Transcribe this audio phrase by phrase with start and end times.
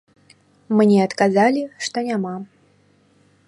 [0.79, 2.33] Мне адказалі, што няма.